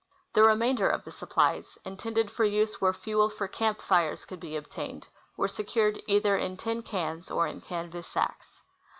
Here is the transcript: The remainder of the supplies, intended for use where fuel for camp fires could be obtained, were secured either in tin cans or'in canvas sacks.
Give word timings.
The 0.33 0.41
remainder 0.43 0.89
of 0.89 1.03
the 1.03 1.11
supplies, 1.11 1.77
intended 1.85 2.31
for 2.31 2.43
use 2.43 2.81
where 2.81 2.91
fuel 2.91 3.29
for 3.29 3.47
camp 3.47 3.83
fires 3.83 4.25
could 4.25 4.39
be 4.39 4.55
obtained, 4.55 5.07
were 5.37 5.47
secured 5.47 6.01
either 6.07 6.35
in 6.35 6.57
tin 6.57 6.81
cans 6.81 7.29
or'in 7.29 7.61
canvas 7.61 8.07
sacks. 8.07 8.61